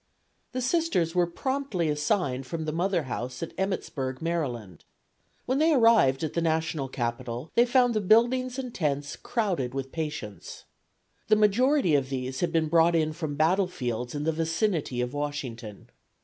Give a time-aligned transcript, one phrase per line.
[0.53, 4.79] The Sisters were promptly assigned from the mother house at Emmittsburg, Md.
[5.45, 9.91] When they arrived at the National Capital they found the buildings and tents crowded with
[9.91, 10.63] patients.
[11.27, 15.91] The majority of these had been brought in from battlefields in the vicinity of Washington.